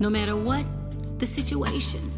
No 0.00 0.08
matter 0.08 0.34
what 0.34 0.64
the 1.18 1.26
situation, 1.26 2.10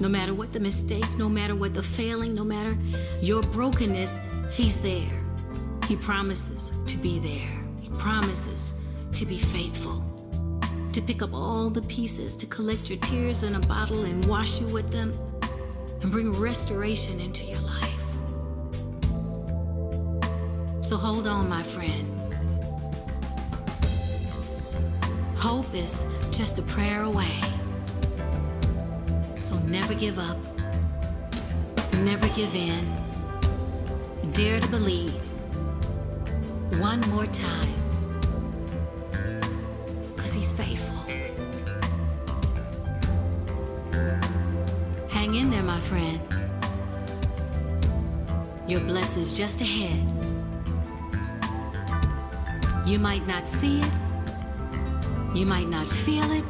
no 0.00 0.08
matter 0.08 0.32
what 0.32 0.54
the 0.54 0.58
mistake, 0.58 1.04
no 1.18 1.28
matter 1.28 1.54
what 1.54 1.74
the 1.74 1.82
failing, 1.82 2.34
no 2.34 2.42
matter 2.42 2.74
your 3.20 3.42
brokenness, 3.42 4.18
He's 4.50 4.78
there. 4.78 5.22
He 5.86 5.94
promises 5.96 6.72
to 6.86 6.96
be 6.96 7.18
there. 7.18 7.50
He 7.82 7.90
promises 7.98 8.72
to 9.12 9.26
be 9.26 9.36
faithful, 9.36 10.02
to 10.94 11.02
pick 11.02 11.20
up 11.20 11.34
all 11.34 11.68
the 11.68 11.82
pieces, 11.82 12.34
to 12.36 12.46
collect 12.46 12.88
your 12.88 12.98
tears 13.00 13.42
in 13.42 13.54
a 13.56 13.60
bottle 13.60 14.06
and 14.06 14.24
wash 14.24 14.58
you 14.58 14.66
with 14.68 14.90
them, 14.90 15.12
and 16.00 16.10
bring 16.10 16.32
restoration 16.32 17.20
into 17.20 17.44
your 17.44 17.60
life. 17.60 18.06
So 20.82 20.96
hold 20.96 21.26
on, 21.26 21.46
my 21.50 21.62
friend. 21.62 22.10
Hope 25.36 25.74
is 25.74 26.06
just 26.36 26.58
a 26.58 26.62
prayer 26.62 27.02
away. 27.04 27.40
So 29.38 29.58
never 29.60 29.94
give 29.94 30.18
up, 30.18 30.36
never 32.00 32.28
give 32.36 32.54
in, 32.54 32.84
dare 34.32 34.60
to 34.60 34.68
believe 34.68 35.14
one 36.78 37.00
more 37.08 37.24
time. 37.26 37.72
Because 40.14 40.32
He's 40.32 40.52
faithful. 40.52 40.96
Hang 45.08 45.36
in 45.36 45.50
there, 45.50 45.62
my 45.62 45.80
friend. 45.80 46.20
Your 48.68 48.80
blessing's 48.80 49.32
just 49.32 49.62
ahead. 49.62 50.02
You 52.84 52.98
might 52.98 53.26
not 53.26 53.48
see 53.48 53.80
it, 53.80 53.92
you 55.36 55.44
might 55.44 55.68
not 55.68 55.86
feel 55.86 56.30
it, 56.32 56.44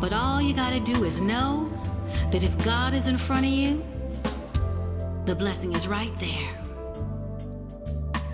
but 0.00 0.12
all 0.12 0.40
you 0.40 0.54
gotta 0.54 0.80
do 0.80 1.04
is 1.04 1.20
know 1.20 1.68
that 2.30 2.42
if 2.42 2.56
God 2.64 2.94
is 2.94 3.06
in 3.06 3.18
front 3.18 3.44
of 3.44 3.52
you, 3.52 3.84
the 5.26 5.34
blessing 5.34 5.74
is 5.74 5.86
right 5.86 6.14
there. 6.18 6.50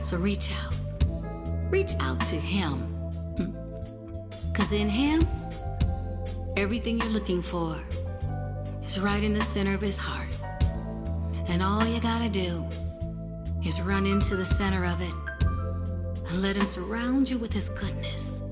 So 0.03 0.17
reach 0.17 0.53
out. 0.53 0.77
Reach 1.71 1.95
out 2.01 2.21
to 2.27 2.37
Him. 2.37 2.91
Because 4.53 4.71
in 4.71 4.89
Him, 4.89 5.27
everything 6.57 7.01
you're 7.01 7.11
looking 7.11 7.43
for 7.43 7.77
is 8.85 9.01
right 9.01 9.25
in 9.25 9.35
the 9.35 9.43
center 9.43 9.75
of 9.75 9.81
His 9.81 9.97
heart. 9.97 10.33
And 11.49 11.61
all 11.61 11.85
you 11.85 12.01
gotta 12.01 12.29
do 12.29 12.65
is 13.65 13.81
run 13.81 14.07
into 14.07 14.37
the 14.37 14.47
center 14.47 14.85
of 14.85 15.01
it 15.01 15.15
and 16.29 16.41
let 16.41 16.55
Him 16.55 16.67
surround 16.67 17.29
you 17.29 17.37
with 17.37 17.53
His 17.53 17.69
goodness 17.71 18.44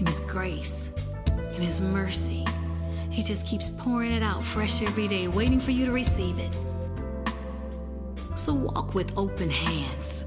and 0.00 0.08
His 0.08 0.18
grace 0.20 0.90
and 1.28 1.62
His 1.62 1.80
mercy. 1.80 2.44
He 3.10 3.22
just 3.22 3.46
keeps 3.46 3.68
pouring 3.68 4.10
it 4.12 4.22
out 4.22 4.42
fresh 4.42 4.82
every 4.82 5.06
day, 5.06 5.28
waiting 5.28 5.60
for 5.60 5.70
you 5.70 5.86
to 5.86 5.92
receive 5.92 6.40
it. 6.40 6.52
So 8.34 8.52
walk 8.52 8.94
with 8.96 9.16
open 9.16 9.48
hands. 9.48 10.24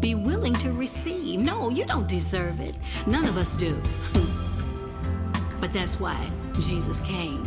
Be 0.00 0.16
willing 0.16 0.54
to 0.54 0.72
receive. 0.72 1.38
No, 1.38 1.68
you 1.68 1.84
don't 1.84 2.08
deserve 2.08 2.60
it. 2.60 2.74
None 3.06 3.26
of 3.26 3.36
us 3.36 3.54
do. 3.56 3.80
but 5.60 5.72
that's 5.72 6.00
why 6.00 6.28
Jesus 6.58 7.00
came 7.02 7.42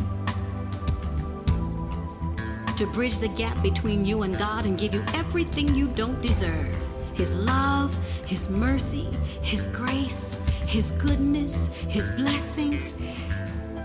to 2.82 2.88
bridge 2.88 3.20
the 3.20 3.28
gap 3.28 3.62
between 3.62 4.04
you 4.04 4.24
and 4.24 4.36
God 4.36 4.66
and 4.66 4.76
give 4.76 4.92
you 4.92 5.04
everything 5.14 5.76
you 5.76 5.88
don't 5.90 6.20
deserve 6.20 6.76
His 7.14 7.32
love, 7.34 7.96
His 8.26 8.50
mercy, 8.50 9.08
His 9.44 9.68
grace, 9.68 10.36
His 10.72 10.92
goodness, 10.92 11.68
His 11.90 12.12
blessings. 12.12 12.94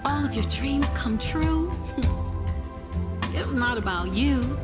All 0.04 0.24
of 0.24 0.34
your 0.34 0.44
dreams 0.44 0.88
come 0.90 1.18
true. 1.18 1.72
It's 3.34 3.50
not 3.50 3.76
about 3.76 4.14
you, 4.14 4.58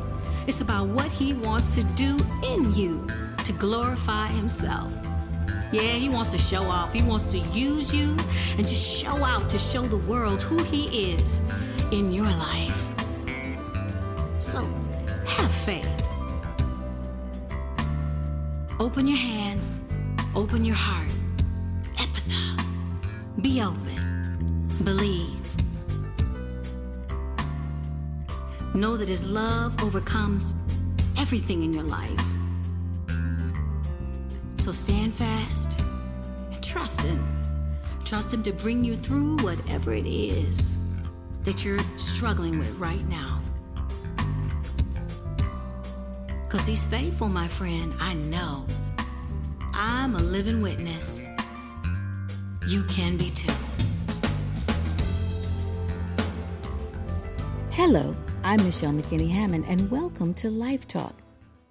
it's 0.47 0.63
about 0.63 0.87
what 0.87 1.11
He 1.11 1.35
wants 1.35 1.75
to 1.75 1.83
do 1.83 2.17
in 2.43 2.73
you 2.73 3.07
to 3.45 3.53
glorify 3.53 4.29
Himself. 4.29 4.95
Yeah, 5.73 5.95
He 6.05 6.09
wants 6.09 6.31
to 6.31 6.39
show 6.39 6.63
off, 6.63 6.95
He 6.95 7.03
wants 7.03 7.25
to 7.35 7.39
use 7.39 7.93
you 7.93 8.17
and 8.57 8.67
to 8.67 8.75
show 8.75 9.25
out, 9.25 9.51
to 9.51 9.59
show 9.59 9.83
the 9.83 9.99
world 9.99 10.43
who 10.43 10.63
He 10.63 11.13
is 11.13 11.41
in 11.91 12.13
your 12.13 12.31
life. 12.49 12.95
So 14.39 14.63
have 15.27 15.53
faith. 15.53 15.91
Open 18.79 19.07
your 19.09 19.19
hands, 19.19 19.81
open 20.35 20.65
your 20.65 20.77
heart. 20.77 21.13
Be 23.43 23.61
open. 23.61 24.69
Believe. 24.85 25.29
Know 28.73 28.97
that 28.97 29.09
His 29.09 29.25
love 29.27 29.83
overcomes 29.83 30.55
everything 31.19 31.65
in 31.65 31.75
your 31.75 31.83
life. 31.83 32.25
So 34.59 34.71
stand 34.71 35.13
fast 35.13 35.81
and 36.53 36.63
trust 36.63 37.01
Him. 37.01 37.21
Trust 38.05 38.33
Him 38.33 38.45
to 38.45 38.53
bring 38.53 38.85
you 38.85 38.95
through 38.95 39.39
whatever 39.39 39.93
it 39.93 40.07
is 40.07 40.77
that 41.43 41.65
you're 41.65 41.81
struggling 41.97 42.61
with 42.61 42.79
right 42.79 43.05
now. 43.09 43.43
Because 46.45 46.65
He's 46.65 46.85
faithful, 46.85 47.29
my 47.29 47.49
friend. 47.49 47.93
I 47.99 48.15
know. 48.15 48.65
I'm 49.75 50.15
a 50.15 50.23
living 50.23 50.63
witness. 50.63 51.25
You 52.65 52.85
can 52.85 53.17
be 53.17 53.29
too. 53.31 53.53
Hello, 57.71 58.15
I'm 58.45 58.63
Michelle 58.63 58.93
McKinney 58.93 59.31
Hammond, 59.31 59.65
and 59.67 59.91
welcome 59.91 60.33
to 60.35 60.49
Life 60.49 60.87
Talk. 60.87 61.17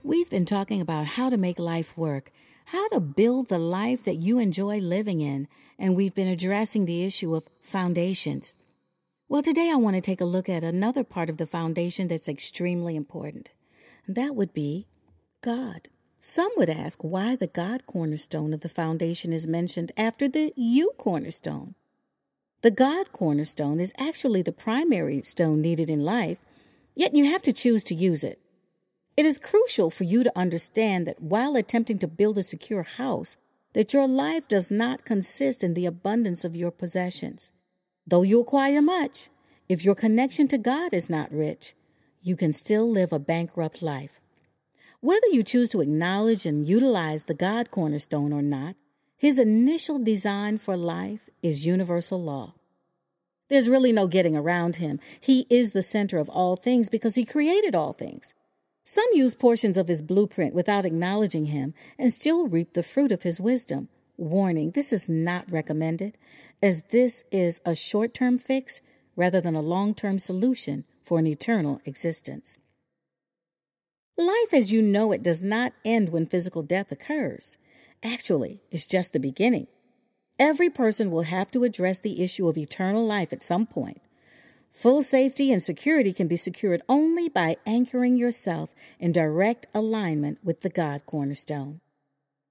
We've 0.03 0.29
been 0.29 0.43
talking 0.43 0.81
about 0.81 1.05
how 1.05 1.29
to 1.29 1.37
make 1.37 1.59
life 1.59 1.97
work, 1.97 2.29
how 2.65 2.89
to 2.89 2.99
build 2.99 3.47
the 3.47 3.57
life 3.57 4.03
that 4.03 4.15
you 4.15 4.37
enjoy 4.37 4.79
living 4.79 5.21
in, 5.21 5.47
and 5.79 5.95
we've 5.95 6.13
been 6.13 6.27
addressing 6.27 6.83
the 6.83 7.05
issue 7.05 7.35
of 7.35 7.47
foundations. 7.61 8.53
Well, 9.29 9.41
today 9.41 9.71
I 9.71 9.77
want 9.77 9.95
to 9.95 10.01
take 10.01 10.19
a 10.19 10.25
look 10.25 10.49
at 10.49 10.61
another 10.61 11.05
part 11.05 11.29
of 11.29 11.37
the 11.37 11.47
foundation 11.47 12.09
that's 12.09 12.27
extremely 12.27 12.97
important. 12.97 13.51
And 14.05 14.17
that 14.17 14.35
would 14.35 14.53
be 14.53 14.87
God. 15.39 15.87
Some 16.23 16.51
would 16.55 16.69
ask 16.69 17.03
why 17.03 17.35
the 17.35 17.47
God 17.47 17.87
cornerstone 17.87 18.53
of 18.53 18.59
the 18.61 18.69
foundation 18.69 19.33
is 19.33 19.47
mentioned 19.47 19.91
after 19.97 20.29
the 20.29 20.53
you 20.55 20.91
cornerstone. 20.99 21.73
The 22.61 22.69
God 22.69 23.11
cornerstone 23.11 23.79
is 23.79 23.91
actually 23.97 24.43
the 24.43 24.51
primary 24.51 25.23
stone 25.23 25.63
needed 25.63 25.89
in 25.89 26.05
life, 26.05 26.37
yet 26.93 27.15
you 27.15 27.25
have 27.25 27.41
to 27.41 27.51
choose 27.51 27.81
to 27.85 27.95
use 27.95 28.23
it. 28.23 28.39
It 29.17 29.25
is 29.25 29.39
crucial 29.39 29.89
for 29.89 30.03
you 30.03 30.23
to 30.23 30.37
understand 30.37 31.07
that 31.07 31.23
while 31.23 31.55
attempting 31.55 31.97
to 31.97 32.07
build 32.07 32.37
a 32.37 32.43
secure 32.43 32.83
house, 32.83 33.37
that 33.73 33.91
your 33.91 34.07
life 34.07 34.47
does 34.47 34.69
not 34.69 35.05
consist 35.05 35.63
in 35.63 35.73
the 35.73 35.87
abundance 35.87 36.45
of 36.45 36.55
your 36.55 36.69
possessions. 36.69 37.51
Though 38.05 38.21
you 38.21 38.41
acquire 38.41 38.83
much, 38.83 39.29
if 39.67 39.83
your 39.83 39.95
connection 39.95 40.47
to 40.49 40.59
God 40.59 40.93
is 40.93 41.09
not 41.09 41.31
rich, 41.31 41.73
you 42.21 42.35
can 42.35 42.53
still 42.53 42.87
live 42.87 43.11
a 43.11 43.17
bankrupt 43.17 43.81
life. 43.81 44.20
Whether 45.01 45.27
you 45.31 45.41
choose 45.41 45.69
to 45.71 45.81
acknowledge 45.81 46.45
and 46.45 46.67
utilize 46.67 47.25
the 47.25 47.33
God 47.33 47.71
cornerstone 47.71 48.31
or 48.31 48.43
not, 48.43 48.75
his 49.17 49.39
initial 49.39 49.97
design 49.97 50.59
for 50.59 50.77
life 50.77 51.27
is 51.41 51.65
universal 51.65 52.21
law. 52.21 52.53
There's 53.49 53.67
really 53.67 53.91
no 53.91 54.07
getting 54.07 54.35
around 54.35 54.75
him. 54.75 54.99
He 55.19 55.47
is 55.49 55.73
the 55.73 55.81
center 55.81 56.19
of 56.19 56.29
all 56.29 56.55
things 56.55 56.87
because 56.87 57.15
he 57.15 57.25
created 57.25 57.73
all 57.73 57.93
things. 57.93 58.35
Some 58.83 59.07
use 59.13 59.33
portions 59.33 59.75
of 59.75 59.87
his 59.87 60.03
blueprint 60.03 60.53
without 60.53 60.85
acknowledging 60.85 61.47
him 61.47 61.73
and 61.97 62.13
still 62.13 62.47
reap 62.47 62.73
the 62.73 62.83
fruit 62.83 63.11
of 63.11 63.23
his 63.23 63.41
wisdom. 63.41 63.89
Warning, 64.17 64.71
this 64.71 64.93
is 64.93 65.09
not 65.09 65.51
recommended, 65.51 66.15
as 66.61 66.83
this 66.91 67.23
is 67.31 67.59
a 67.65 67.75
short 67.75 68.13
term 68.13 68.37
fix 68.37 68.81
rather 69.15 69.41
than 69.41 69.55
a 69.55 69.61
long 69.61 69.95
term 69.95 70.19
solution 70.19 70.85
for 71.03 71.17
an 71.17 71.25
eternal 71.25 71.81
existence. 71.85 72.59
Life 74.21 74.53
as 74.53 74.71
you 74.71 74.83
know 74.83 75.11
it 75.11 75.23
does 75.23 75.41
not 75.41 75.73
end 75.83 76.09
when 76.09 76.27
physical 76.27 76.61
death 76.61 76.91
occurs. 76.91 77.57
Actually, 78.03 78.61
it's 78.69 78.85
just 78.85 79.13
the 79.13 79.19
beginning. 79.19 79.65
Every 80.37 80.69
person 80.69 81.09
will 81.09 81.23
have 81.23 81.49
to 81.51 81.63
address 81.63 81.97
the 81.97 82.21
issue 82.21 82.47
of 82.47 82.55
eternal 82.55 83.03
life 83.03 83.33
at 83.33 83.41
some 83.41 83.65
point. 83.65 83.99
Full 84.71 85.01
safety 85.01 85.51
and 85.51 85.61
security 85.61 86.13
can 86.13 86.27
be 86.27 86.35
secured 86.35 86.83
only 86.87 87.29
by 87.29 87.57
anchoring 87.65 88.15
yourself 88.15 88.75
in 88.99 89.11
direct 89.11 89.65
alignment 89.73 90.37
with 90.43 90.61
the 90.61 90.69
God 90.69 91.07
cornerstone. 91.07 91.81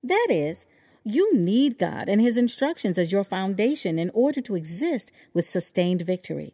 That 0.03 0.27
is, 0.29 0.67
you 1.05 1.33
need 1.37 1.79
God 1.79 2.09
and 2.09 2.21
His 2.21 2.37
instructions 2.37 2.99
as 2.99 3.13
your 3.13 3.23
foundation 3.23 3.97
in 3.97 4.11
order 4.13 4.41
to 4.41 4.57
exist 4.57 5.13
with 5.33 5.49
sustained 5.49 6.03
victory. 6.03 6.53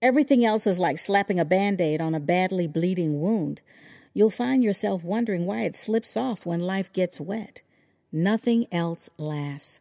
Everything 0.00 0.46
else 0.46 0.66
is 0.66 0.78
like 0.78 0.98
slapping 0.98 1.38
a 1.38 1.44
band 1.44 1.78
aid 1.78 2.00
on 2.00 2.14
a 2.14 2.20
badly 2.20 2.66
bleeding 2.66 3.20
wound. 3.20 3.60
You'll 4.12 4.30
find 4.30 4.62
yourself 4.62 5.04
wondering 5.04 5.46
why 5.46 5.62
it 5.62 5.76
slips 5.76 6.16
off 6.16 6.44
when 6.44 6.60
life 6.60 6.92
gets 6.92 7.20
wet. 7.20 7.62
Nothing 8.12 8.66
else 8.72 9.08
lasts. 9.18 9.80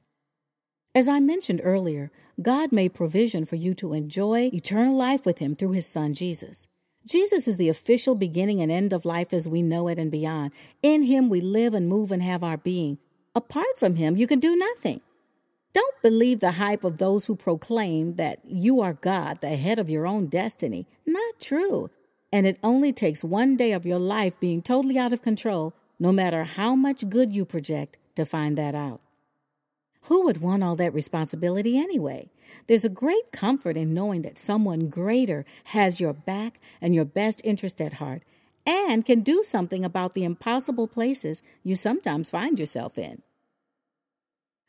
As 0.94 1.10
I 1.10 1.20
mentioned 1.20 1.62
earlier, 1.64 2.12
God 2.42 2.72
made 2.72 2.94
provision 2.94 3.46
for 3.46 3.56
you 3.56 3.74
to 3.76 3.94
enjoy 3.94 4.50
eternal 4.54 4.96
life 4.96 5.26
with 5.26 5.40
Him 5.40 5.56
through 5.56 5.72
His 5.72 5.88
Son, 5.88 6.14
Jesus. 6.14 6.68
Jesus 7.06 7.48
is 7.48 7.58
the 7.58 7.70
official 7.70 8.16
beginning 8.16 8.62
and 8.62 8.72
end 8.72 8.94
of 8.94 9.06
life 9.06 9.34
as 9.34 9.48
we 9.48 9.62
know 9.62 9.88
it 9.88 9.98
and 9.98 10.12
beyond. 10.12 10.52
In 10.84 11.04
Him 11.04 11.30
we 11.30 11.42
live 11.42 11.74
and 11.74 11.88
move 11.88 12.12
and 12.12 12.22
have 12.22 12.44
our 12.44 12.58
being. 12.58 13.00
Apart 13.36 13.78
from 13.78 13.96
Him, 13.96 14.16
you 14.16 14.28
can 14.28 14.40
do 14.40 14.56
nothing. 14.56 15.02
Don't 15.74 16.02
believe 16.02 16.40
the 16.40 16.54
hype 16.54 16.84
of 16.84 16.98
those 16.98 17.26
who 17.26 17.36
proclaim 17.36 18.16
that 18.16 18.40
you 18.46 18.82
are 18.82 18.94
God, 18.94 19.42
the 19.42 19.50
head 19.50 19.80
of 19.80 19.90
your 19.90 20.08
own 20.08 20.28
destiny. 20.28 20.88
Not 21.06 21.40
true. 21.40 21.90
And 22.32 22.46
it 22.46 22.60
only 22.64 22.94
takes 22.94 23.24
one 23.24 23.56
day 23.56 23.72
of 23.72 23.86
your 23.86 24.00
life 24.00 24.40
being 24.40 24.62
totally 24.62 24.98
out 24.98 25.14
of 25.14 25.22
control, 25.22 25.74
no 26.00 26.12
matter 26.12 26.44
how 26.44 26.76
much 26.76 27.10
good 27.10 27.34
you 27.34 27.46
project, 27.46 27.98
to 28.16 28.26
find 28.26 28.58
that 28.58 28.76
out. 28.76 29.02
Who 30.04 30.24
would 30.26 30.42
want 30.42 30.64
all 30.64 30.76
that 30.76 30.94
responsibility 30.94 31.78
anyway? 31.78 32.30
There's 32.68 32.86
a 32.86 32.90
great 32.90 33.32
comfort 33.32 33.78
in 33.78 33.94
knowing 33.94 34.22
that 34.22 34.38
someone 34.38 34.90
greater 34.90 35.46
has 35.66 36.00
your 36.00 36.14
back 36.14 36.60
and 36.82 36.96
your 36.96 37.06
best 37.06 37.42
interest 37.44 37.82
at 37.82 37.94
heart 37.94 38.24
and 38.66 39.06
can 39.06 39.22
do 39.22 39.44
something 39.44 39.84
about 39.84 40.14
the 40.14 40.24
impossible 40.24 40.88
places 40.88 41.42
you 41.64 41.76
sometimes 41.76 42.30
find 42.30 42.60
yourself 42.60 42.98
in. 42.98 43.22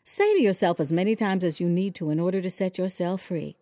Say 0.05 0.35
to 0.35 0.43
yourself 0.43 0.81
as 0.81 0.91
many 0.91 1.15
times 1.15 1.45
as 1.45 1.61
you 1.61 1.69
need 1.69 1.95
to 1.97 2.11
in 2.11 2.19
order 2.19 2.41
to 2.41 2.51
set 2.51 2.79
yourself 2.79 3.23
free 3.23 3.57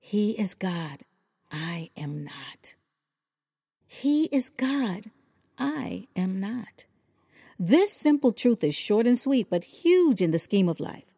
He 0.00 0.32
is 0.32 0.54
God, 0.54 1.02
I 1.50 1.90
am 1.96 2.24
not. 2.24 2.74
He 4.00 4.24
is 4.32 4.50
God, 4.50 5.12
I 5.56 6.08
am 6.16 6.40
not. 6.40 6.84
This 7.60 7.92
simple 7.92 8.32
truth 8.32 8.64
is 8.64 8.74
short 8.74 9.06
and 9.06 9.16
sweet, 9.16 9.46
but 9.48 9.82
huge 9.82 10.20
in 10.20 10.32
the 10.32 10.38
scheme 10.38 10.68
of 10.68 10.80
life. 10.80 11.14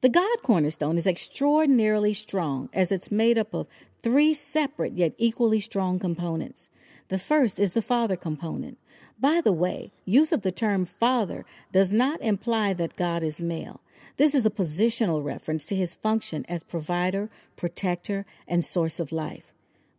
The 0.00 0.08
God 0.08 0.42
cornerstone 0.42 0.98
is 0.98 1.06
extraordinarily 1.06 2.14
strong 2.14 2.68
as 2.74 2.90
it's 2.90 3.12
made 3.12 3.38
up 3.38 3.54
of 3.54 3.68
three 4.02 4.34
separate 4.34 4.94
yet 4.94 5.14
equally 5.18 5.60
strong 5.60 6.00
components. 6.00 6.68
The 7.08 7.18
first 7.18 7.60
is 7.60 7.74
the 7.74 7.80
father 7.80 8.16
component. 8.16 8.78
By 9.18 9.40
the 9.42 9.52
way, 9.52 9.92
use 10.04 10.32
of 10.32 10.42
the 10.42 10.52
term 10.52 10.84
father 10.84 11.44
does 11.72 11.92
not 11.92 12.20
imply 12.20 12.72
that 12.74 12.96
God 12.96 13.22
is 13.22 13.40
male. 13.40 13.80
This 14.16 14.34
is 14.34 14.44
a 14.44 14.50
positional 14.50 15.24
reference 15.24 15.64
to 15.66 15.76
his 15.76 15.94
function 15.94 16.44
as 16.48 16.64
provider, 16.64 17.30
protector, 17.56 18.26
and 18.48 18.64
source 18.64 18.98
of 18.98 19.12
life. 19.12 19.52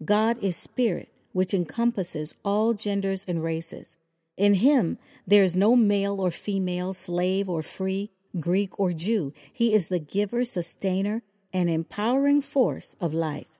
God 0.04 0.38
is 0.44 0.58
spirit, 0.58 1.10
which 1.31 1.54
encompasses 1.54 2.36
all 2.44 2.74
genders 2.74 3.26
and 3.28 3.44
races. 3.44 3.98
In 4.38 4.56
him, 4.56 4.98
there 5.28 5.44
is 5.44 5.56
no 5.56 5.76
male 5.76 6.20
or 6.22 6.31
female, 6.31 6.94
slave 6.94 7.50
or 7.50 7.62
free, 7.62 8.10
Greek, 8.40 8.80
or 8.80 8.94
Jew. 8.94 9.34
He 9.52 9.74
is 9.74 9.88
the 9.88 10.00
giver, 10.00 10.44
sustainer, 10.44 11.24
and 11.54 11.70
empowering 11.70 12.42
force 12.42 12.96
of 13.02 13.14
life. 13.14 13.58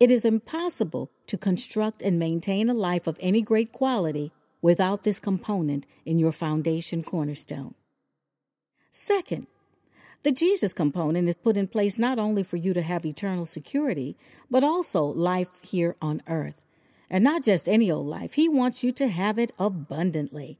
It 0.00 0.10
is 0.10 0.24
impossible 0.24 1.10
to 1.26 1.36
construct 1.36 2.02
and 2.02 2.18
maintain 2.18 2.68
a 2.68 2.74
life 2.74 3.06
of 3.06 3.18
any 3.20 3.42
great 3.42 3.70
quality 3.70 4.32
without 4.62 5.02
this 5.02 5.20
component 5.20 5.86
in 6.04 6.18
your 6.18 6.32
foundation 6.32 7.02
cornerstone. 7.02 7.74
Second, 8.90 9.46
the 10.22 10.32
Jesus 10.32 10.72
component 10.72 11.28
is 11.28 11.36
put 11.36 11.56
in 11.56 11.68
place 11.68 11.98
not 11.98 12.18
only 12.18 12.42
for 12.42 12.56
you 12.56 12.74
to 12.74 12.82
have 12.82 13.06
eternal 13.06 13.46
security, 13.46 14.16
but 14.50 14.64
also 14.64 15.04
life 15.04 15.62
here 15.62 15.96
on 16.02 16.22
earth. 16.26 16.64
And 17.10 17.24
not 17.24 17.42
just 17.42 17.68
any 17.68 17.90
old 17.90 18.06
life, 18.06 18.34
He 18.34 18.48
wants 18.48 18.84
you 18.84 18.92
to 18.92 19.08
have 19.08 19.38
it 19.38 19.52
abundantly. 19.58 20.58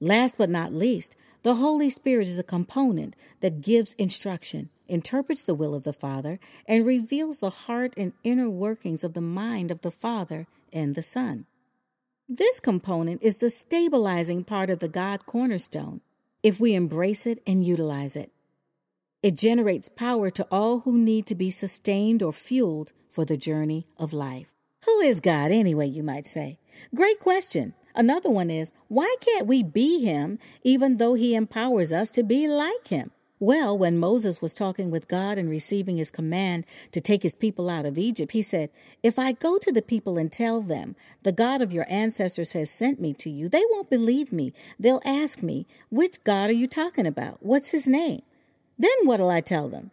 Last 0.00 0.36
but 0.36 0.50
not 0.50 0.72
least, 0.72 1.16
the 1.42 1.54
Holy 1.54 1.88
Spirit 1.88 2.26
is 2.26 2.38
a 2.38 2.42
component 2.42 3.16
that 3.40 3.62
gives 3.62 3.94
instruction, 3.94 4.68
interprets 4.88 5.44
the 5.44 5.54
will 5.54 5.74
of 5.74 5.84
the 5.84 5.92
Father, 5.92 6.38
and 6.66 6.84
reveals 6.84 7.38
the 7.38 7.50
heart 7.50 7.94
and 7.96 8.12
inner 8.22 8.50
workings 8.50 9.02
of 9.02 9.14
the 9.14 9.20
mind 9.20 9.70
of 9.70 9.80
the 9.80 9.90
Father 9.90 10.46
and 10.72 10.94
the 10.94 11.02
Son. 11.02 11.46
This 12.28 12.58
component 12.58 13.22
is 13.22 13.36
the 13.36 13.48
stabilizing 13.48 14.42
part 14.42 14.68
of 14.68 14.80
the 14.80 14.88
God 14.88 15.26
cornerstone 15.26 16.00
if 16.42 16.58
we 16.58 16.74
embrace 16.74 17.24
it 17.24 17.40
and 17.46 17.64
utilize 17.64 18.16
it. 18.16 18.32
It 19.22 19.36
generates 19.36 19.88
power 19.88 20.30
to 20.30 20.46
all 20.50 20.80
who 20.80 20.98
need 20.98 21.26
to 21.26 21.34
be 21.36 21.50
sustained 21.50 22.22
or 22.22 22.32
fueled 22.32 22.92
for 23.08 23.24
the 23.24 23.36
journey 23.36 23.86
of 23.96 24.12
life. 24.12 24.55
Who 24.86 25.00
is 25.00 25.20
God 25.20 25.50
anyway, 25.50 25.88
you 25.88 26.02
might 26.02 26.26
say? 26.26 26.58
Great 26.94 27.18
question. 27.18 27.74
Another 27.94 28.30
one 28.30 28.50
is, 28.50 28.72
why 28.88 29.16
can't 29.20 29.46
we 29.46 29.62
be 29.62 30.04
him 30.04 30.38
even 30.62 30.98
though 30.98 31.14
he 31.14 31.34
empowers 31.34 31.92
us 31.92 32.10
to 32.12 32.22
be 32.22 32.46
like 32.46 32.88
him? 32.88 33.10
Well, 33.38 33.76
when 33.76 33.98
Moses 33.98 34.40
was 34.40 34.54
talking 34.54 34.90
with 34.90 35.08
God 35.08 35.36
and 35.36 35.50
receiving 35.50 35.98
his 35.98 36.10
command 36.10 36.64
to 36.92 37.00
take 37.00 37.22
his 37.22 37.34
people 37.34 37.68
out 37.68 37.84
of 37.84 37.98
Egypt, 37.98 38.32
he 38.32 38.40
said, 38.40 38.70
If 39.02 39.18
I 39.18 39.32
go 39.32 39.58
to 39.58 39.72
the 39.72 39.82
people 39.82 40.16
and 40.16 40.32
tell 40.32 40.62
them, 40.62 40.96
the 41.22 41.32
God 41.32 41.60
of 41.60 41.72
your 41.72 41.84
ancestors 41.88 42.52
has 42.52 42.70
sent 42.70 42.98
me 42.98 43.12
to 43.14 43.28
you, 43.28 43.48
they 43.48 43.62
won't 43.70 43.90
believe 43.90 44.32
me. 44.32 44.54
They'll 44.78 45.02
ask 45.04 45.42
me, 45.42 45.66
Which 45.90 46.22
God 46.24 46.48
are 46.48 46.54
you 46.54 46.66
talking 46.66 47.06
about? 47.06 47.38
What's 47.40 47.72
his 47.72 47.86
name? 47.86 48.22
Then 48.78 48.96
what'll 49.02 49.30
I 49.30 49.42
tell 49.42 49.68
them? 49.68 49.90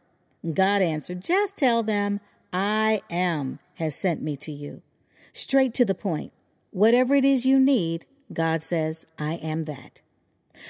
God 0.53 0.81
answered, 0.81 1.21
Just 1.21 1.57
tell 1.57 1.83
them, 1.83 2.21
I 2.53 3.01
am 3.09 3.59
has 3.75 3.95
sent 3.95 4.21
me 4.21 4.37
to 4.37 4.51
you. 4.51 4.81
Straight 5.31 5.73
to 5.75 5.85
the 5.85 5.95
point. 5.95 6.31
Whatever 6.71 7.15
it 7.15 7.25
is 7.25 7.45
you 7.45 7.59
need, 7.59 8.05
God 8.31 8.61
says, 8.61 9.05
I 9.17 9.33
am 9.35 9.63
that. 9.63 10.01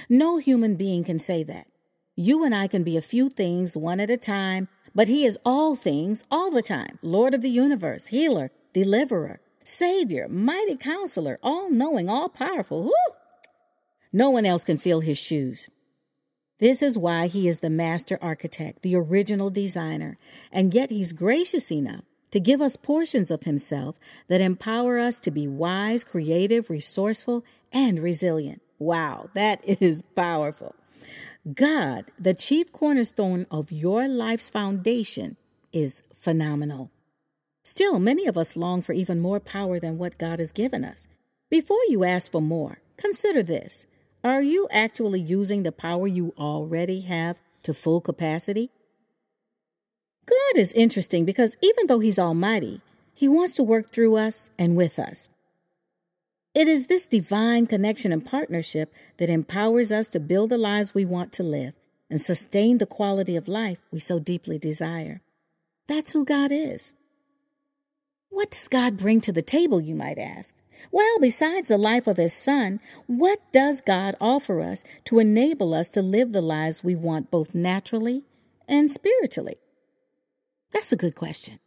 No 0.10 0.38
human 0.38 0.76
being 0.76 1.04
can 1.04 1.20
say 1.20 1.44
that. 1.44 1.68
You 2.16 2.44
and 2.44 2.54
I 2.54 2.68
can 2.68 2.84
be 2.84 2.98
a 2.98 3.02
few 3.02 3.30
things 3.30 3.76
one 3.76 4.00
at 4.00 4.10
a 4.10 4.18
time, 4.18 4.68
but 4.94 5.08
He 5.08 5.26
is 5.26 5.40
all 5.46 5.76
things 5.76 6.26
all 6.30 6.52
the 6.52 6.62
time 6.62 7.00
Lord 7.02 7.34
of 7.34 7.42
the 7.42 7.50
universe, 7.50 8.08
healer, 8.08 8.52
deliverer, 8.74 9.40
Savior, 9.64 10.28
mighty 10.30 10.76
counselor, 10.76 11.38
all 11.42 11.70
knowing, 11.70 12.10
all 12.10 12.30
powerful. 12.30 12.92
No 14.12 14.30
one 14.30 14.46
else 14.46 14.64
can 14.64 14.78
fill 14.78 15.00
His 15.00 15.20
shoes. 15.20 15.70
This 16.60 16.82
is 16.82 16.98
why 16.98 17.28
He 17.28 17.48
is 17.48 17.60
the 17.60 17.70
master 17.70 18.20
architect, 18.22 18.82
the 18.82 18.96
original 18.96 19.50
designer, 19.50 20.18
and 20.52 20.74
yet 20.74 20.90
He's 20.90 21.12
gracious 21.12 21.72
enough 21.72 22.04
to 22.34 22.40
give 22.40 22.62
us 22.62 22.76
portions 22.76 23.30
of 23.30 23.44
Himself 23.44 23.96
that 24.28 24.42
empower 24.42 24.98
us 24.98 25.20
to 25.20 25.30
be 25.30 25.48
wise, 25.48 26.04
creative, 26.04 26.68
resourceful, 26.68 27.46
and 27.72 28.00
resilient. 28.00 28.60
Wow, 28.80 29.30
that 29.36 29.62
is 29.82 30.02
powerful. 30.02 30.74
God, 31.54 32.06
the 32.18 32.34
chief 32.34 32.72
cornerstone 32.72 33.46
of 33.52 33.72
your 33.72 34.08
life's 34.08 34.50
foundation, 34.50 35.38
is 35.72 36.02
phenomenal. 36.12 36.90
Still, 37.64 38.00
many 38.00 38.26
of 38.26 38.38
us 38.38 38.56
long 38.56 38.82
for 38.82 38.94
even 38.94 39.20
more 39.20 39.40
power 39.40 39.80
than 39.80 40.00
what 40.00 40.18
God 40.18 40.40
has 40.40 40.52
given 40.52 40.84
us. 40.84 41.08
Before 41.52 41.82
you 41.88 42.04
ask 42.04 42.32
for 42.32 42.42
more, 42.42 42.80
consider 42.98 43.44
this. 43.44 43.86
Are 44.24 44.42
you 44.42 44.68
actually 44.72 45.22
using 45.22 45.62
the 45.62 45.72
power 45.72 46.08
you 46.08 46.34
already 46.38 47.02
have 47.02 47.42
to 47.62 47.76
full 47.76 48.02
capacity? 48.02 48.72
God 50.26 50.58
is 50.60 50.74
interesting 50.74 51.26
because 51.26 51.58
even 51.62 51.88
though 51.88 52.00
He's 52.00 52.20
Almighty, 52.20 52.82
He 53.14 53.28
wants 53.28 53.56
to 53.56 53.64
work 53.64 53.92
through 53.92 54.16
us 54.18 54.52
and 54.58 54.76
with 54.76 55.00
us. 55.00 55.30
It 56.56 56.68
is 56.68 56.86
this 56.86 57.08
divine 57.08 57.66
connection 57.66 58.12
and 58.12 58.24
partnership 58.24 58.94
that 59.18 59.30
empowers 59.30 59.92
us 59.92 60.08
to 60.10 60.20
build 60.20 60.52
the 60.52 60.58
lives 60.58 60.94
we 60.94 61.04
want 61.04 61.34
to 61.34 61.44
live 61.44 61.74
and 62.12 62.22
sustain 62.22 62.78
the 62.78 62.86
quality 62.86 63.36
of 63.36 63.48
life 63.48 63.80
we 63.92 64.00
so 64.00 64.20
deeply 64.20 64.60
desire. 64.60 65.22
That's 65.88 66.12
who 66.12 66.24
God 66.24 66.52
is. 66.52 66.96
What 68.30 68.52
does 68.52 68.68
God 68.68 68.98
bring 68.98 69.20
to 69.22 69.32
the 69.32 69.42
table, 69.42 69.82
you 69.82 69.96
might 69.96 70.18
ask? 70.20 70.56
Well, 70.92 71.20
besides 71.20 71.70
the 71.70 71.78
life 71.78 72.08
of 72.08 72.18
His 72.18 72.34
Son, 72.34 72.80
what 73.08 73.40
does 73.52 73.82
God 73.82 74.16
offer 74.22 74.62
us 74.62 74.84
to 75.06 75.20
enable 75.20 75.74
us 75.74 75.90
to 75.90 76.02
live 76.02 76.32
the 76.32 76.42
lives 76.42 76.84
we 76.84 76.96
want 76.96 77.32
both 77.32 77.56
naturally 77.56 78.24
and 78.68 78.92
spiritually? 78.92 79.58
That's 80.74 80.92
a 80.92 80.98
good 80.98 81.16
question. 81.16 81.60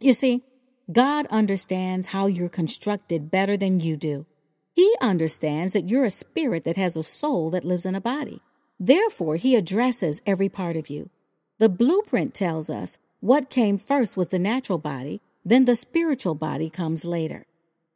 You 0.00 0.14
see, 0.14 0.42
God 0.90 1.26
understands 1.26 2.08
how 2.08 2.26
you're 2.26 2.48
constructed 2.48 3.30
better 3.30 3.56
than 3.56 3.80
you 3.80 3.96
do. 3.96 4.26
He 4.72 4.92
understands 5.00 5.74
that 5.74 5.88
you're 5.88 6.04
a 6.04 6.10
spirit 6.10 6.64
that 6.64 6.76
has 6.76 6.96
a 6.96 7.02
soul 7.02 7.50
that 7.50 7.64
lives 7.64 7.86
in 7.86 7.94
a 7.94 8.00
body. 8.00 8.40
Therefore, 8.80 9.36
He 9.36 9.54
addresses 9.54 10.20
every 10.26 10.48
part 10.48 10.74
of 10.74 10.90
you. 10.90 11.10
The 11.58 11.68
blueprint 11.68 12.34
tells 12.34 12.68
us 12.68 12.98
what 13.20 13.50
came 13.50 13.78
first 13.78 14.16
was 14.16 14.28
the 14.28 14.38
natural 14.38 14.78
body, 14.78 15.20
then 15.44 15.64
the 15.64 15.76
spiritual 15.76 16.34
body 16.34 16.68
comes 16.68 17.04
later. 17.04 17.46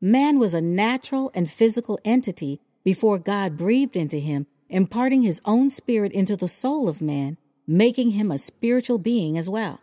Man 0.01 0.39
was 0.39 0.55
a 0.55 0.61
natural 0.61 1.33
and 1.35 1.51
physical 1.51 1.99
entity 2.05 2.61
before 2.85 3.19
God 3.19 3.57
breathed 3.57 3.97
into 3.97 4.19
him, 4.19 4.47
imparting 4.69 5.23
his 5.23 5.41
own 5.45 5.69
spirit 5.69 6.13
into 6.13 6.37
the 6.37 6.49
soul 6.49 6.89
of 6.89 7.03
man, 7.03 7.37
making 7.67 8.13
him 8.13 8.31
a 8.31 8.39
spiritual 8.39 8.99
being 8.99 9.37
as 9.37 9.49
well. 9.49 9.81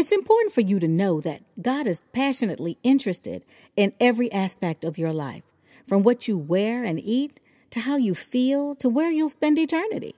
It's 0.00 0.12
important 0.12 0.54
for 0.54 0.62
you 0.62 0.80
to 0.80 0.88
know 0.88 1.20
that 1.20 1.42
God 1.60 1.86
is 1.86 2.04
passionately 2.14 2.78
interested 2.82 3.44
in 3.76 3.92
every 4.00 4.32
aspect 4.32 4.82
of 4.82 4.96
your 4.96 5.12
life, 5.12 5.42
from 5.86 6.02
what 6.02 6.26
you 6.26 6.38
wear 6.38 6.84
and 6.84 6.98
eat 6.98 7.38
to 7.68 7.80
how 7.80 7.96
you 7.96 8.14
feel 8.14 8.74
to 8.76 8.88
where 8.88 9.10
you'll 9.10 9.28
spend 9.28 9.58
eternity. 9.58 10.14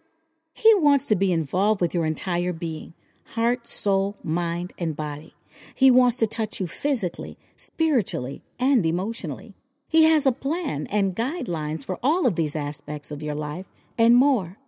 He 0.55 0.73
wants 0.77 1.05
to 1.07 1.17
be 1.17 1.33
involved 1.33 1.81
with 1.81 1.95
your 1.95 2.07
entire 2.07 2.53
being 2.53 2.95
heart, 3.35 3.67
soul, 3.67 4.15
mind, 4.23 4.73
and 4.79 4.95
body. 4.95 5.35
He 5.75 5.91
wants 5.91 6.15
to 6.19 6.29
touch 6.29 6.61
you 6.61 6.69
physically, 6.69 7.37
spiritually, 7.57 8.41
and 8.61 8.87
emotionally. 8.87 9.57
He 9.89 10.05
has 10.05 10.27
a 10.27 10.31
plan 10.31 10.87
and 10.93 11.17
guidelines 11.17 11.85
for 11.85 11.99
all 12.05 12.25
of 12.25 12.37
these 12.37 12.55
aspects 12.55 13.11
of 13.11 13.21
your 13.21 13.35
life 13.35 13.67
and 13.99 14.15
more. 14.15 14.59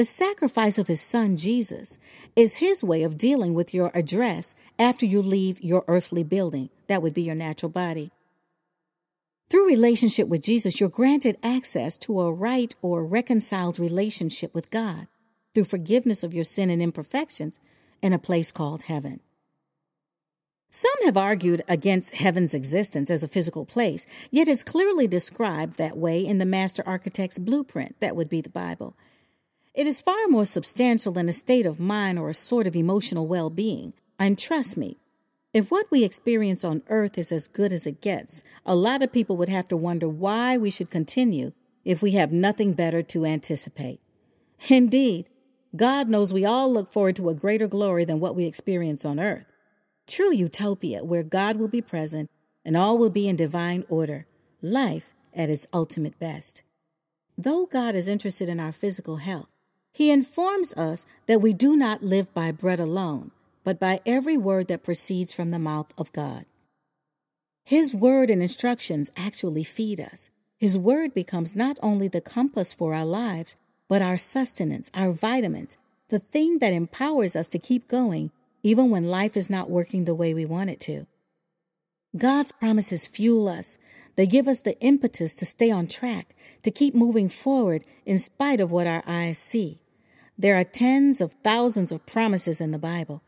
The 0.00 0.04
sacrifice 0.04 0.78
of 0.78 0.86
his 0.86 1.02
son 1.02 1.36
Jesus 1.36 1.98
is 2.34 2.56
his 2.56 2.82
way 2.82 3.02
of 3.02 3.18
dealing 3.18 3.52
with 3.52 3.74
your 3.74 3.90
address 3.92 4.54
after 4.78 5.04
you 5.04 5.20
leave 5.20 5.60
your 5.60 5.84
earthly 5.88 6.24
building. 6.24 6.70
That 6.86 7.02
would 7.02 7.12
be 7.12 7.20
your 7.20 7.34
natural 7.34 7.68
body. 7.68 8.10
Through 9.50 9.68
relationship 9.68 10.26
with 10.26 10.42
Jesus, 10.42 10.80
you're 10.80 10.88
granted 10.88 11.36
access 11.42 11.98
to 11.98 12.18
a 12.18 12.32
right 12.32 12.74
or 12.80 13.04
reconciled 13.04 13.78
relationship 13.78 14.54
with 14.54 14.70
God 14.70 15.06
through 15.52 15.64
forgiveness 15.64 16.22
of 16.22 16.32
your 16.32 16.44
sin 16.44 16.70
and 16.70 16.80
imperfections 16.80 17.60
in 18.00 18.14
a 18.14 18.18
place 18.18 18.50
called 18.50 18.84
heaven. 18.84 19.20
Some 20.70 21.04
have 21.04 21.18
argued 21.18 21.62
against 21.68 22.14
heaven's 22.14 22.54
existence 22.54 23.10
as 23.10 23.22
a 23.22 23.28
physical 23.28 23.66
place, 23.66 24.06
yet 24.30 24.48
it's 24.48 24.64
clearly 24.64 25.06
described 25.06 25.76
that 25.76 25.98
way 25.98 26.24
in 26.24 26.38
the 26.38 26.46
master 26.46 26.82
architect's 26.86 27.38
blueprint, 27.38 28.00
that 28.00 28.16
would 28.16 28.30
be 28.30 28.40
the 28.40 28.48
Bible. 28.48 28.96
It 29.80 29.86
is 29.86 29.98
far 29.98 30.28
more 30.28 30.44
substantial 30.44 31.10
than 31.10 31.26
a 31.26 31.32
state 31.32 31.64
of 31.64 31.80
mind 31.80 32.18
or 32.18 32.28
a 32.28 32.34
sort 32.34 32.66
of 32.66 32.76
emotional 32.76 33.26
well 33.26 33.48
being. 33.48 33.94
And 34.18 34.38
trust 34.38 34.76
me, 34.76 34.98
if 35.54 35.70
what 35.70 35.90
we 35.90 36.04
experience 36.04 36.66
on 36.66 36.82
earth 36.90 37.16
is 37.16 37.32
as 37.32 37.48
good 37.48 37.72
as 37.72 37.86
it 37.86 38.02
gets, 38.02 38.42
a 38.66 38.74
lot 38.74 39.00
of 39.00 39.10
people 39.10 39.38
would 39.38 39.48
have 39.48 39.68
to 39.68 39.78
wonder 39.78 40.06
why 40.06 40.58
we 40.58 40.70
should 40.70 40.90
continue 40.90 41.52
if 41.82 42.02
we 42.02 42.10
have 42.10 42.30
nothing 42.30 42.74
better 42.74 43.02
to 43.04 43.24
anticipate. 43.24 44.00
Indeed, 44.68 45.30
God 45.74 46.10
knows 46.10 46.34
we 46.34 46.44
all 46.44 46.70
look 46.70 46.92
forward 46.92 47.16
to 47.16 47.30
a 47.30 47.34
greater 47.34 47.66
glory 47.66 48.04
than 48.04 48.20
what 48.20 48.36
we 48.36 48.44
experience 48.44 49.06
on 49.06 49.18
earth. 49.18 49.50
True 50.06 50.34
utopia 50.34 51.02
where 51.04 51.22
God 51.22 51.56
will 51.56 51.68
be 51.68 51.80
present 51.80 52.28
and 52.66 52.76
all 52.76 52.98
will 52.98 53.08
be 53.08 53.30
in 53.30 53.36
divine 53.36 53.86
order, 53.88 54.26
life 54.60 55.14
at 55.34 55.48
its 55.48 55.66
ultimate 55.72 56.18
best. 56.18 56.60
Though 57.38 57.64
God 57.64 57.94
is 57.94 58.08
interested 58.08 58.50
in 58.50 58.60
our 58.60 58.72
physical 58.72 59.16
health, 59.16 59.56
He 59.92 60.10
informs 60.10 60.72
us 60.74 61.06
that 61.26 61.40
we 61.40 61.52
do 61.52 61.76
not 61.76 62.02
live 62.02 62.32
by 62.32 62.52
bread 62.52 62.80
alone 62.80 63.32
but 63.64 63.78
by 63.78 64.00
every 64.06 64.36
word 64.36 64.68
that 64.68 64.82
proceeds 64.82 65.32
from 65.32 65.50
the 65.50 65.58
mouth 65.58 65.92
of 65.98 66.12
God. 66.12 66.44
His 67.64 67.94
word 67.94 68.30
and 68.30 68.42
instructions 68.42 69.10
actually 69.16 69.64
feed 69.64 70.00
us. 70.00 70.30
His 70.58 70.76
word 70.76 71.14
becomes 71.14 71.56
not 71.56 71.78
only 71.82 72.08
the 72.08 72.20
compass 72.20 72.74
for 72.74 72.94
our 72.94 73.04
lives, 73.04 73.56
but 73.88 74.02
our 74.02 74.16
sustenance, 74.16 74.90
our 74.94 75.12
vitamins, 75.12 75.78
the 76.08 76.18
thing 76.18 76.58
that 76.58 76.72
empowers 76.72 77.36
us 77.36 77.48
to 77.48 77.58
keep 77.58 77.86
going 77.86 78.30
even 78.62 78.90
when 78.90 79.04
life 79.04 79.36
is 79.36 79.48
not 79.48 79.70
working 79.70 80.04
the 80.04 80.14
way 80.14 80.34
we 80.34 80.44
want 80.44 80.70
it 80.70 80.80
to. 80.80 81.06
God's 82.16 82.52
promises 82.52 83.06
fuel 83.06 83.48
us. 83.48 83.78
They 84.16 84.26
give 84.26 84.48
us 84.48 84.60
the 84.60 84.78
impetus 84.80 85.32
to 85.34 85.46
stay 85.46 85.70
on 85.70 85.86
track, 85.86 86.34
to 86.62 86.70
keep 86.70 86.94
moving 86.94 87.28
forward 87.28 87.84
in 88.04 88.18
spite 88.18 88.60
of 88.60 88.72
what 88.72 88.86
our 88.86 89.02
eyes 89.06 89.38
see. 89.38 89.79
There 90.40 90.56
are 90.56 90.64
tens 90.64 91.20
of 91.20 91.34
thousands 91.44 91.92
of 91.92 92.06
promises 92.06 92.62
in 92.62 92.70
the 92.70 92.78
Bible. 92.78 93.22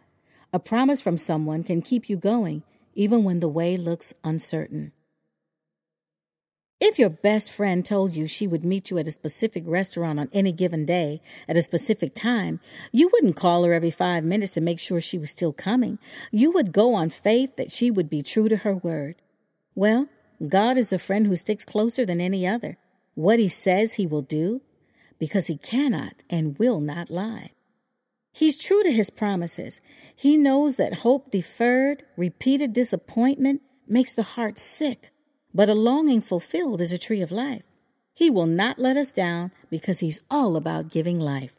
A 0.50 0.59
promise 0.59 1.02
from 1.02 1.19
someone 1.19 1.62
can 1.62 1.83
keep 1.83 2.09
you 2.09 2.16
going 2.16 2.62
even 2.95 3.23
when 3.23 3.40
the 3.40 3.50
way 3.50 3.76
looks 3.76 4.14
uncertain. 4.25 4.92
If 6.81 6.99
your 6.99 7.11
best 7.11 7.52
friend 7.52 7.85
told 7.85 8.16
you 8.16 8.26
she 8.26 8.47
would 8.47 8.64
meet 8.64 8.90
you 8.90 8.97
at 8.97 9.07
a 9.07 9.11
specific 9.11 9.64
restaurant 9.66 10.21
on 10.21 10.31
any 10.33 10.52
given 10.52 10.87
day 10.87 11.21
at 11.47 11.59
a 11.59 11.61
specific 11.61 12.14
time, 12.14 12.61
you 12.92 13.11
wouldn't 13.12 13.37
call 13.37 13.64
her 13.64 13.75
every 13.75 13.90
five 13.90 14.25
minutes 14.25 14.52
to 14.52 14.62
make 14.62 14.81
sure 14.81 14.99
she 14.99 15.19
was 15.19 15.28
still 15.28 15.52
coming. 15.52 15.99
You 16.31 16.50
would 16.52 16.73
go 16.73 16.95
on 16.95 17.11
faith 17.11 17.57
that 17.57 17.71
she 17.71 17.90
would 17.90 18.09
be 18.09 18.23
true 18.23 18.49
to 18.49 18.57
her 18.57 18.76
word. 18.76 19.16
Well, 19.75 20.09
God 20.49 20.78
is 20.78 20.88
the 20.88 20.99
friend 20.99 21.26
who 21.26 21.37
sticks 21.37 21.66
closer 21.66 22.07
than 22.07 22.23
any 22.23 22.47
other. 22.47 22.78
What 23.14 23.38
he 23.38 23.49
says 23.49 23.95
he 23.95 24.07
will 24.07 24.23
do, 24.23 24.62
because 25.23 25.47
he 25.47 25.57
cannot 25.57 26.25
and 26.29 26.59
will 26.59 26.81
not 26.81 27.09
lie. 27.09 27.52
He's 28.33 28.59
true 28.59 28.83
to 28.83 28.91
his 28.91 29.09
promises. 29.09 29.81
He 30.17 30.37
knows 30.37 30.75
that 30.75 31.05
hope 31.07 31.31
deferred, 31.31 32.02
repeated 32.17 32.73
disappointment 32.73 33.62
makes 33.87 34.12
the 34.12 34.25
heart 34.35 34.59
sick, 34.59 35.12
but 35.55 35.69
a 35.69 35.75
longing 35.75 36.23
fulfilled 36.23 36.81
is 36.81 36.91
a 36.91 36.99
tree 36.99 37.23
of 37.23 37.31
life. 37.31 37.62
He 38.12 38.31
will 38.31 38.47
not 38.47 38.81
let 38.81 38.97
us 38.97 39.12
down 39.12 39.52
because 39.71 40.00
he's 40.00 40.25
all 40.29 40.57
about 40.57 40.91
giving 40.91 41.21
life. 41.21 41.55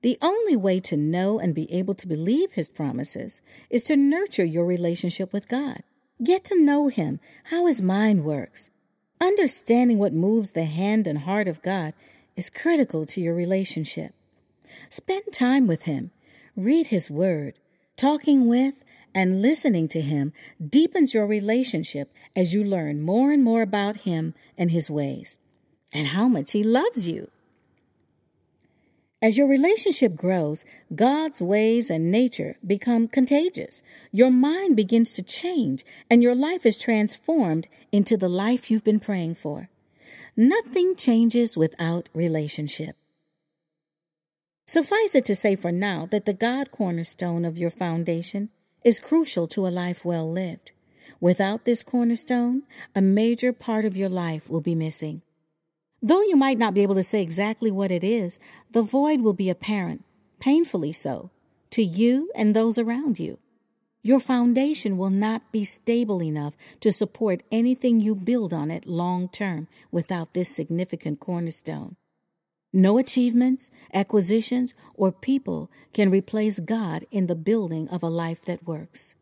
The 0.00 0.16
only 0.22 0.56
way 0.56 0.80
to 0.80 0.96
know 0.96 1.38
and 1.38 1.54
be 1.54 1.70
able 1.70 1.94
to 1.96 2.08
believe 2.08 2.54
his 2.54 2.70
promises 2.70 3.42
is 3.68 3.82
to 3.82 3.96
nurture 3.96 4.46
your 4.46 4.64
relationship 4.64 5.30
with 5.30 5.46
God. 5.46 5.82
Get 6.24 6.42
to 6.44 6.58
know 6.58 6.88
him, 6.88 7.20
how 7.50 7.66
his 7.66 7.82
mind 7.82 8.24
works. 8.24 8.70
Understanding 9.20 9.98
what 9.98 10.14
moves 10.14 10.52
the 10.52 10.64
hand 10.64 11.06
and 11.06 11.18
heart 11.18 11.48
of 11.48 11.60
God 11.60 11.92
is 12.36 12.50
critical 12.50 13.06
to 13.06 13.20
your 13.20 13.34
relationship. 13.34 14.12
Spend 14.88 15.24
time 15.32 15.66
with 15.66 15.82
Him. 15.82 16.10
Read 16.56 16.88
His 16.88 17.10
Word. 17.10 17.54
Talking 17.96 18.48
with 18.48 18.84
and 19.14 19.42
listening 19.42 19.88
to 19.88 20.00
Him 20.00 20.32
deepens 20.64 21.14
your 21.14 21.26
relationship 21.26 22.12
as 22.34 22.54
you 22.54 22.64
learn 22.64 23.02
more 23.02 23.30
and 23.30 23.44
more 23.44 23.62
about 23.62 23.98
Him 23.98 24.34
and 24.56 24.70
His 24.70 24.90
ways, 24.90 25.38
and 25.92 26.08
how 26.08 26.28
much 26.28 26.52
He 26.52 26.62
loves 26.62 27.06
you. 27.06 27.30
As 29.20 29.38
your 29.38 29.46
relationship 29.46 30.16
grows, 30.16 30.64
God's 30.92 31.40
ways 31.40 31.90
and 31.90 32.10
nature 32.10 32.56
become 32.66 33.06
contagious. 33.06 33.80
Your 34.10 34.32
mind 34.32 34.74
begins 34.74 35.12
to 35.12 35.22
change, 35.22 35.84
and 36.10 36.24
your 36.24 36.34
life 36.34 36.66
is 36.66 36.76
transformed 36.76 37.68
into 37.92 38.16
the 38.16 38.28
life 38.28 38.68
you've 38.68 38.82
been 38.82 38.98
praying 38.98 39.36
for. 39.36 39.68
Nothing 40.36 40.96
changes 40.96 41.58
without 41.58 42.08
relationship. 42.14 42.96
Suffice 44.66 45.14
it 45.14 45.26
to 45.26 45.34
say 45.34 45.54
for 45.54 45.70
now 45.70 46.06
that 46.06 46.24
the 46.24 46.32
God 46.32 46.70
cornerstone 46.70 47.44
of 47.44 47.58
your 47.58 47.68
foundation 47.68 48.48
is 48.82 48.98
crucial 48.98 49.46
to 49.48 49.66
a 49.66 49.68
life 49.68 50.06
well 50.06 50.30
lived. 50.30 50.70
Without 51.20 51.64
this 51.64 51.82
cornerstone, 51.82 52.62
a 52.94 53.02
major 53.02 53.52
part 53.52 53.84
of 53.84 53.94
your 53.94 54.08
life 54.08 54.48
will 54.48 54.62
be 54.62 54.74
missing. 54.74 55.20
Though 56.00 56.22
you 56.22 56.36
might 56.36 56.58
not 56.58 56.72
be 56.72 56.82
able 56.82 56.94
to 56.94 57.02
say 57.02 57.20
exactly 57.20 57.70
what 57.70 57.90
it 57.90 58.02
is, 58.02 58.38
the 58.70 58.82
void 58.82 59.20
will 59.20 59.34
be 59.34 59.50
apparent, 59.50 60.02
painfully 60.40 60.92
so, 60.92 61.30
to 61.70 61.82
you 61.82 62.30
and 62.34 62.56
those 62.56 62.78
around 62.78 63.20
you. 63.20 63.38
Your 64.04 64.18
foundation 64.18 64.98
will 64.98 65.10
not 65.10 65.52
be 65.52 65.62
stable 65.62 66.20
enough 66.22 66.56
to 66.80 66.90
support 66.90 67.44
anything 67.52 68.00
you 68.00 68.16
build 68.16 68.52
on 68.52 68.68
it 68.68 68.84
long 68.84 69.28
term 69.28 69.68
without 69.92 70.32
this 70.32 70.48
significant 70.48 71.20
cornerstone. 71.20 71.94
No 72.72 72.98
achievements, 72.98 73.70
acquisitions, 73.94 74.74
or 74.94 75.12
people 75.12 75.70
can 75.92 76.10
replace 76.10 76.58
God 76.58 77.04
in 77.12 77.28
the 77.28 77.36
building 77.36 77.88
of 77.90 78.02
a 78.02 78.08
life 78.08 78.42
that 78.46 78.66
works. 78.66 79.14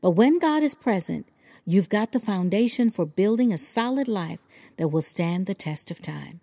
But 0.00 0.12
when 0.12 0.38
God 0.38 0.62
is 0.62 0.76
present, 0.76 1.26
you've 1.66 1.88
got 1.88 2.12
the 2.12 2.20
foundation 2.20 2.90
for 2.90 3.06
building 3.06 3.52
a 3.52 3.58
solid 3.58 4.06
life 4.06 4.42
that 4.76 4.88
will 4.88 5.02
stand 5.02 5.46
the 5.46 5.54
test 5.54 5.90
of 5.90 6.00
time. 6.00 6.40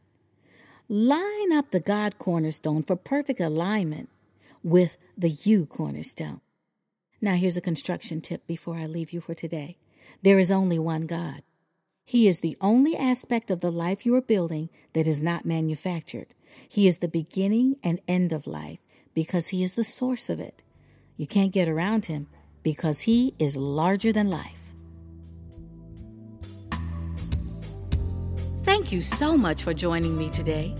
Line 0.89 1.53
up 1.53 1.71
the 1.71 1.79
God 1.79 2.17
cornerstone 2.17 2.81
for 2.81 2.97
perfect 2.97 3.39
alignment 3.39 4.09
with 4.63 4.97
the 5.17 5.29
you 5.29 5.65
cornerstone. 5.65 6.41
Now, 7.21 7.35
here's 7.35 7.57
a 7.57 7.61
construction 7.61 8.21
tip 8.21 8.47
before 8.47 8.75
I 8.77 8.85
leave 8.85 9.11
you 9.11 9.19
for 9.19 9.33
today. 9.33 9.77
There 10.21 10.39
is 10.39 10.51
only 10.51 10.79
one 10.79 11.05
God. 11.05 11.41
He 12.05 12.27
is 12.27 12.39
the 12.39 12.57
only 12.61 12.95
aspect 12.95 13.51
of 13.51 13.59
the 13.59 13.71
life 13.71 14.05
you 14.05 14.15
are 14.15 14.21
building 14.21 14.69
that 14.93 15.05
is 15.05 15.21
not 15.21 15.45
manufactured. 15.45 16.27
He 16.67 16.87
is 16.87 16.97
the 16.97 17.07
beginning 17.07 17.75
and 17.83 17.99
end 18.07 18.31
of 18.31 18.47
life 18.47 18.79
because 19.13 19.49
He 19.49 19.63
is 19.63 19.75
the 19.75 19.83
source 19.83 20.29
of 20.29 20.39
it. 20.39 20.63
You 21.17 21.27
can't 21.27 21.51
get 21.51 21.67
around 21.67 22.05
Him 22.05 22.27
because 22.63 23.01
He 23.01 23.35
is 23.37 23.57
larger 23.57 24.11
than 24.11 24.29
life. 24.29 24.71
Thank 28.63 28.91
you 28.91 29.01
so 29.01 29.37
much 29.37 29.63
for 29.63 29.73
joining 29.73 30.17
me 30.17 30.29
today. 30.29 30.73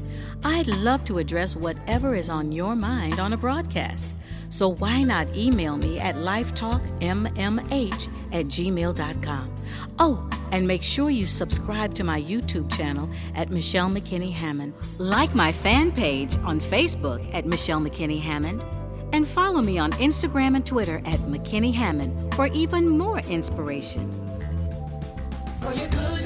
I'd 0.43 0.67
love 0.67 1.03
to 1.05 1.17
address 1.17 1.55
whatever 1.55 2.15
is 2.15 2.29
on 2.29 2.51
your 2.51 2.75
mind 2.75 3.19
on 3.19 3.34
a 3.34 3.38
broadcast. 3.38 4.13
So 4.50 4.70
why 4.70 5.03
not 5.03 5.27
email 5.36 5.77
me 5.77 6.00
at 6.00 6.15
lifetalkmmh 6.15 8.10
at 8.32 8.46
gmail.com. 8.46 9.56
Oh, 10.00 10.29
and 10.51 10.68
make 10.68 10.84
sure 10.84 11.10
you 11.10 11.25
subscribe 11.25 11.94
to 11.96 12.03
my 12.03 12.22
YouTube 12.22 12.72
channel 12.72 13.10
at 13.36 13.50
Michelle 13.50 13.89
McKinney 13.89 14.32
Hammond. 14.32 14.74
Like 14.98 15.36
my 15.36 15.51
fan 15.51 15.91
page 15.91 16.38
on 16.39 16.60
Facebook 16.60 17.34
at 17.34 17.46
Michelle 17.46 17.82
McKinney 17.82 18.20
Hammond. 18.20 18.65
And 19.13 19.27
follow 19.27 19.62
me 19.62 19.77
on 19.79 19.91
Instagram 19.94 20.56
and 20.56 20.65
Twitter 20.65 20.98
at 21.06 21.20
McKinney 21.22 21.74
Hammond 21.74 22.34
for 22.36 22.48
even 22.48 22.88
more 22.88 23.20
inspiration. 23.20 24.10
For 25.62 25.74
your 25.74 25.89
good. 25.89 26.19